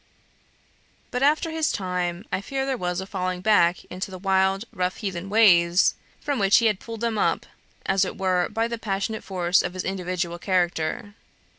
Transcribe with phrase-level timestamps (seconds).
[1.11, 4.97] But after his time, I fear there was a falling back into the wild rough
[4.97, 7.45] heathen ways, from which he had pulled them up,
[7.85, 11.13] as it were, by the passionate force of his individual character.